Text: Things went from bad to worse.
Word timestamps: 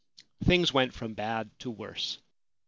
Things 0.43 0.73
went 0.73 0.95
from 0.95 1.13
bad 1.13 1.51
to 1.59 1.69
worse. 1.69 2.17